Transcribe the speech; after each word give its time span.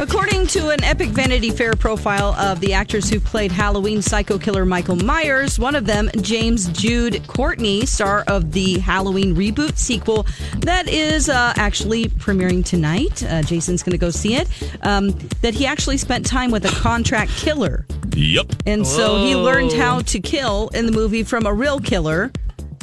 According 0.00 0.46
to 0.46 0.70
an 0.70 0.82
Epic 0.82 1.10
Vanity 1.10 1.50
Fair 1.50 1.74
profile 1.74 2.32
of 2.36 2.60
the 2.60 2.72
actors 2.72 3.10
who 3.10 3.20
played 3.20 3.52
Halloween 3.52 4.00
psycho 4.00 4.38
killer 4.38 4.64
Michael 4.64 4.96
Myers, 4.96 5.58
one 5.58 5.74
of 5.74 5.84
them, 5.84 6.10
James 6.22 6.68
Jude 6.68 7.26
Courtney, 7.26 7.84
star 7.84 8.24
of 8.26 8.52
the 8.52 8.78
Halloween 8.78 9.36
reboot 9.36 9.76
sequel 9.76 10.26
that 10.60 10.88
is 10.88 11.28
uh, 11.28 11.52
actually 11.56 12.06
premiering 12.06 12.64
tonight. 12.64 13.22
Uh, 13.22 13.42
Jason's 13.42 13.82
going 13.82 13.92
to 13.92 13.98
go 13.98 14.08
see 14.08 14.36
it. 14.36 14.48
Um, 14.80 15.10
that 15.42 15.52
he 15.52 15.66
actually 15.66 15.98
spent 15.98 16.24
time 16.24 16.50
with 16.50 16.64
a 16.64 16.74
contract 16.80 17.32
killer. 17.32 17.84
Yep. 18.16 18.54
And 18.64 18.86
so 18.86 19.18
he 19.18 19.36
learned 19.36 19.74
how 19.74 20.00
to 20.00 20.18
kill 20.18 20.68
in 20.68 20.86
the 20.86 20.92
movie 20.92 21.24
from 21.24 21.44
a 21.44 21.52
real 21.52 21.78
killer. 21.78 22.32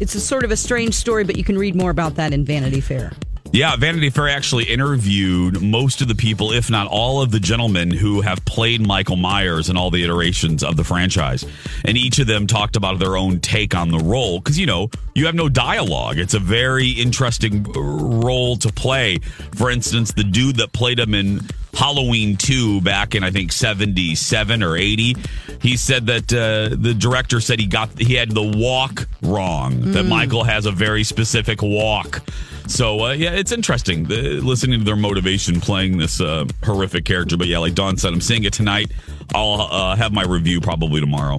It's 0.00 0.14
a 0.14 0.20
sort 0.20 0.44
of 0.44 0.50
a 0.50 0.56
strange 0.56 0.94
story, 0.94 1.24
but 1.24 1.36
you 1.36 1.44
can 1.44 1.58
read 1.58 1.76
more 1.76 1.90
about 1.90 2.14
that 2.14 2.32
in 2.32 2.46
Vanity 2.46 2.80
Fair. 2.80 3.12
Yeah, 3.52 3.76
Vanity 3.76 4.08
Fair 4.08 4.30
actually 4.30 4.64
interviewed 4.64 5.60
most 5.60 6.00
of 6.00 6.08
the 6.08 6.14
people, 6.14 6.52
if 6.52 6.70
not 6.70 6.86
all 6.86 7.20
of 7.20 7.30
the 7.30 7.38
gentlemen 7.38 7.90
who 7.90 8.22
have 8.22 8.42
played 8.46 8.80
Michael 8.80 9.16
Myers 9.16 9.68
in 9.68 9.76
all 9.76 9.90
the 9.90 10.02
iterations 10.02 10.64
of 10.64 10.78
the 10.78 10.84
franchise. 10.84 11.44
And 11.84 11.98
each 11.98 12.18
of 12.18 12.26
them 12.26 12.46
talked 12.46 12.76
about 12.76 12.98
their 12.98 13.14
own 13.14 13.40
take 13.40 13.74
on 13.74 13.90
the 13.90 13.98
role 13.98 14.38
because, 14.38 14.58
you 14.58 14.64
know, 14.64 14.88
you 15.14 15.26
have 15.26 15.34
no 15.34 15.50
dialogue. 15.50 16.16
It's 16.16 16.32
a 16.32 16.38
very 16.38 16.92
interesting 16.92 17.64
role 17.74 18.56
to 18.56 18.72
play. 18.72 19.18
For 19.54 19.70
instance, 19.70 20.12
the 20.12 20.24
dude 20.24 20.56
that 20.56 20.72
played 20.72 20.98
him 20.98 21.12
in 21.12 21.42
Halloween 21.72 22.36
2 22.36 22.80
back 22.82 23.14
in, 23.14 23.24
I 23.24 23.30
think, 23.30 23.52
77 23.52 24.62
or 24.62 24.76
80, 24.76 25.16
he 25.60 25.76
said 25.76 26.06
that 26.06 26.32
uh, 26.32 26.76
the 26.76 26.94
director 26.94 27.40
said 27.40 27.58
he 27.58 27.66
got, 27.66 27.98
he 27.98 28.14
had 28.14 28.30
the 28.30 28.42
walk 28.42 29.08
wrong, 29.22 29.92
that 29.92 30.04
Michael 30.04 30.44
has 30.44 30.66
a 30.66 30.72
very 30.72 31.04
specific 31.04 31.62
walk. 31.62 32.22
So 32.66 33.06
uh, 33.06 33.12
yeah, 33.12 33.32
it's 33.32 33.52
interesting 33.52 34.06
uh, 34.06 34.14
listening 34.42 34.78
to 34.80 34.84
their 34.84 34.96
motivation 34.96 35.60
playing 35.60 35.98
this 35.98 36.20
uh, 36.20 36.46
horrific 36.62 37.04
character. 37.04 37.36
But 37.36 37.48
yeah, 37.48 37.58
like 37.58 37.74
Don 37.74 37.96
said, 37.96 38.12
I'm 38.12 38.20
seeing 38.20 38.44
it 38.44 38.52
tonight. 38.52 38.92
I'll 39.34 39.62
uh, 39.62 39.96
have 39.96 40.12
my 40.12 40.24
review 40.24 40.60
probably 40.60 41.00
tomorrow. 41.00 41.38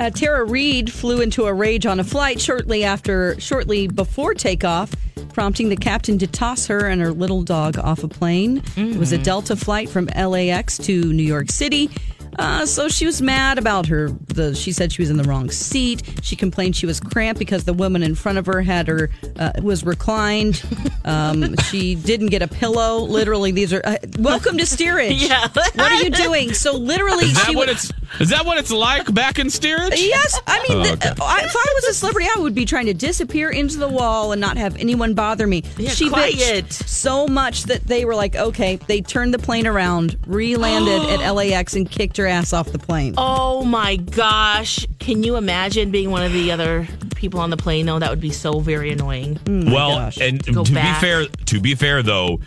Uh, 0.00 0.10
Tara 0.10 0.44
Reid 0.44 0.92
flew 0.92 1.20
into 1.20 1.44
a 1.46 1.54
rage 1.54 1.86
on 1.86 2.00
a 2.00 2.04
flight 2.04 2.40
shortly 2.40 2.82
after, 2.84 3.38
shortly 3.40 3.86
before 3.86 4.34
takeoff, 4.34 4.92
prompting 5.34 5.68
the 5.68 5.76
captain 5.76 6.18
to 6.18 6.26
toss 6.26 6.66
her 6.68 6.86
and 6.86 7.00
her 7.02 7.12
little 7.12 7.42
dog 7.42 7.76
off 7.78 8.02
a 8.04 8.08
plane. 8.08 8.62
It 8.76 8.96
was 8.96 9.12
a 9.12 9.18
Delta 9.18 9.56
flight 9.56 9.88
from 9.90 10.06
LAX 10.06 10.78
to 10.78 11.12
New 11.12 11.22
York 11.24 11.50
City. 11.50 11.90
Uh, 12.36 12.66
so 12.66 12.88
she 12.88 13.06
was 13.06 13.22
mad 13.22 13.58
about 13.58 13.86
her. 13.86 14.08
The 14.08 14.56
she 14.56 14.72
said 14.72 14.90
she 14.92 15.02
was 15.02 15.08
in 15.10 15.16
the 15.18 15.22
wrong 15.22 15.50
seat. 15.50 16.02
She 16.22 16.34
complained 16.34 16.74
she 16.74 16.84
was 16.86 16.98
cramped 16.98 17.38
because 17.38 17.62
the 17.62 17.72
woman 17.72 18.02
in 18.02 18.16
front 18.16 18.38
of 18.38 18.46
her 18.46 18.60
had 18.60 18.88
her 18.88 19.10
uh, 19.38 19.52
was 19.62 19.84
reclined. 19.84 20.62
Um, 21.06 21.54
she 21.68 21.94
didn't 21.96 22.28
get 22.28 22.40
a 22.40 22.48
pillow. 22.48 23.00
Literally, 23.00 23.50
these 23.52 23.74
are 23.74 23.82
uh, 23.84 23.98
welcome 24.18 24.56
to 24.56 24.64
steerage. 24.64 25.22
Yeah. 25.28 25.48
what 25.52 25.78
are 25.78 26.02
you 26.02 26.08
doing? 26.08 26.54
So 26.54 26.78
literally, 26.78 27.26
Is 27.26 27.34
that 27.34 27.44
she 27.46 27.54
what 27.56 27.66
wa- 27.68 27.72
it's? 27.74 27.92
Is 28.20 28.28
that 28.30 28.46
what 28.46 28.58
it's 28.58 28.70
like 28.70 29.12
back 29.12 29.38
in 29.38 29.50
steerage? 29.50 29.94
Yes, 29.96 30.40
I 30.46 30.58
mean, 30.68 30.78
Oh, 30.78 30.82
th- 30.84 30.94
okay. 30.96 31.08
I, 31.20 31.42
if 31.44 31.54
I 31.56 31.72
was 31.74 31.84
a 31.84 31.94
celebrity, 31.94 32.28
I 32.34 32.40
would 32.40 32.54
be 32.54 32.64
trying 32.64 32.86
to 32.86 32.94
disappear 32.94 33.50
into 33.50 33.76
the 33.78 33.88
wall 33.88 34.32
and 34.32 34.40
not 34.40 34.56
have 34.56 34.76
anyone 34.76 35.14
bother 35.14 35.46
me. 35.46 35.62
Yeah, 35.76 35.90
she 35.90 36.08
quiet. 36.08 36.34
bitched 36.34 36.72
so 36.88 37.26
much 37.26 37.64
that 37.64 37.84
they 37.84 38.04
were 38.04 38.14
like, 38.14 38.36
okay, 38.36 38.76
they 38.76 39.00
turned 39.00 39.34
the 39.34 39.38
plane 39.38 39.66
around, 39.66 40.16
re-landed 40.26 41.20
at 41.20 41.30
LAX, 41.30 41.74
and 41.74 41.90
kicked 41.90 42.16
her 42.16 42.26
ass 42.26 42.52
off 42.52 42.70
the 42.72 42.78
plane. 42.78 43.14
Oh 43.18 43.64
my 43.64 43.96
gosh. 43.96 44.86
Can 44.98 45.22
you 45.22 45.36
imagine 45.36 45.90
being 45.90 46.10
one 46.10 46.22
of 46.22 46.32
the 46.32 46.50
other 46.52 46.86
people 47.14 47.40
on 47.40 47.50
the 47.50 47.56
plane 47.56 47.86
though? 47.86 47.98
That 47.98 48.10
would 48.10 48.20
be 48.20 48.30
so 48.30 48.60
very 48.60 48.90
annoying. 48.90 49.36
Mm. 49.44 49.72
well, 49.72 49.98
oh 49.98 50.10
and 50.24 50.42
Go 50.54 50.64
to 50.64 50.72
be 50.72 50.80
fair, 51.00 51.26
to 51.26 51.60
be 51.60 51.74
fair 51.74 52.02
though, 52.02 52.40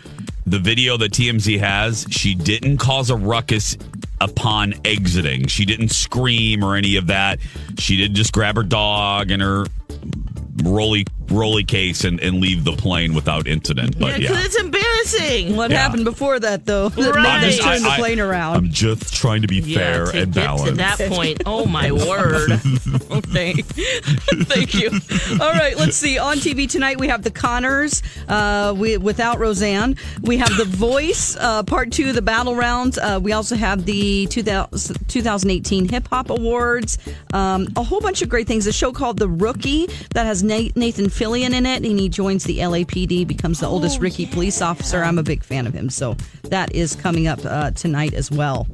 the 0.50 0.58
video 0.58 0.96
that 0.96 1.12
TMZ 1.12 1.58
has, 1.58 2.06
she 2.10 2.34
didn't 2.34 2.78
cause 2.78 3.10
a 3.10 3.16
ruckus 3.16 3.76
upon 4.20 4.74
exiting. 4.84 5.46
She 5.46 5.64
didn't 5.64 5.90
scream 5.90 6.64
or 6.64 6.74
any 6.76 6.96
of 6.96 7.06
that. 7.08 7.38
She 7.78 7.96
did 7.96 8.14
just 8.14 8.32
grab 8.32 8.56
her 8.56 8.62
dog 8.62 9.30
and 9.30 9.42
her 9.42 9.66
rolly 10.64 11.06
rolly 11.30 11.62
case 11.62 12.04
and, 12.04 12.18
and 12.20 12.40
leave 12.40 12.64
the 12.64 12.72
plane 12.72 13.14
without 13.14 13.46
incident. 13.46 13.98
But 13.98 14.20
Yeah, 14.20 14.32
yeah. 14.32 14.44
it's 14.44 14.56
embarrassing. 14.58 14.97
What 15.12 15.70
Yeah. 15.70 15.78
happened 15.78 16.04
before 16.04 16.38
that, 16.40 16.66
though? 16.66 16.88
That 16.98 17.14
Right. 17.14 17.40
made 17.40 17.48
us 17.54 17.60
I- 17.60 17.74
turn 17.74 17.82
the 17.82 17.90
I- 17.90 17.96
plane 17.98 18.20
around. 18.20 18.56
I'm 18.56 18.70
just 18.70 19.14
trying 19.14 19.42
to 19.42 19.48
be 19.48 19.56
Yeah, 19.60 19.78
fair 19.78 20.06
to 20.06 20.22
and 20.22 20.34
balanced. 20.34 20.66
to 20.66 20.72
that 20.72 20.98
point. 21.08 21.42
Oh 21.46 21.64
my 21.66 21.90
word. 22.08 22.60
Okay. 23.10 23.52
Thank 24.44 24.74
you. 24.74 24.90
All 25.40 25.52
right, 25.52 25.76
let's 25.78 25.96
see. 25.96 26.18
On 26.18 26.36
TV 26.36 26.68
tonight, 26.68 26.98
we 27.00 27.08
have 27.08 27.22
The 27.22 27.30
Conners 27.30 28.02
uh, 28.28 28.74
we, 28.76 28.96
without 28.98 29.38
Roseanne. 29.38 29.96
We 30.22 30.36
have 30.38 30.54
The 30.56 30.64
Voice, 30.64 31.36
uh, 31.40 31.62
part 31.62 31.90
two 31.92 32.10
of 32.10 32.14
the 32.14 32.22
Battle 32.22 32.54
Rounds. 32.54 32.98
Uh, 32.98 33.18
we 33.22 33.32
also 33.32 33.56
have 33.56 33.84
the 33.84 34.26
2000, 34.26 34.96
2018 35.08 35.88
Hip 35.88 36.08
Hop 36.08 36.30
Awards. 36.30 36.98
Um, 37.32 37.68
a 37.76 37.82
whole 37.82 38.00
bunch 38.00 38.22
of 38.22 38.28
great 38.28 38.46
things. 38.46 38.66
A 38.66 38.72
show 38.72 38.92
called 38.92 39.18
The 39.18 39.28
Rookie 39.28 39.88
that 40.14 40.26
has 40.26 40.42
Nathan 40.42 41.06
Fillion 41.08 41.52
in 41.54 41.64
it, 41.66 41.84
and 41.84 41.98
he 41.98 42.08
joins 42.08 42.44
the 42.44 42.58
LAPD, 42.58 43.26
becomes 43.26 43.60
the 43.60 43.66
oldest 43.66 44.00
Ricky 44.00 44.26
police 44.26 44.60
officer. 44.60 44.97
I'm 45.04 45.18
a 45.18 45.22
big 45.22 45.42
fan 45.42 45.66
of 45.66 45.74
him, 45.74 45.90
so 45.90 46.16
that 46.44 46.74
is 46.74 46.94
coming 46.94 47.26
up 47.26 47.40
uh, 47.44 47.70
tonight 47.72 48.14
as 48.14 48.30
well. 48.30 48.66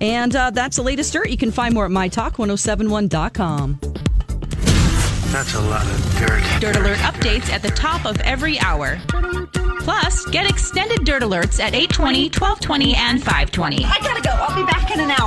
And 0.00 0.34
uh, 0.34 0.50
that's 0.50 0.76
the 0.76 0.82
latest 0.82 1.12
dirt. 1.12 1.30
You 1.30 1.36
can 1.36 1.50
find 1.50 1.74
more 1.74 1.84
at 1.84 1.90
mytalk1071.com. 1.90 3.78
That's 5.32 5.54
a 5.54 5.60
lot 5.60 5.86
of 5.86 6.18
dirt. 6.18 6.42
Dirt 6.60 6.76
Alert 6.76 6.98
updates 6.98 7.50
at 7.50 7.62
the 7.62 7.70
top 7.70 8.04
of 8.04 8.20
every 8.22 8.58
hour. 8.58 8.98
Plus, 9.80 10.26
get 10.26 10.48
extended 10.48 11.04
Dirt 11.04 11.22
Alerts 11.22 11.60
at 11.60 11.74
820, 11.74 12.24
1220, 12.30 12.94
and 12.96 13.18
520. 13.20 13.84
I 13.84 13.98
gotta 14.00 14.22
go. 14.22 14.30
I'll 14.30 14.56
be 14.56 14.64
back 14.64 14.90
in 14.90 15.00
an 15.00 15.10
hour. 15.12 15.20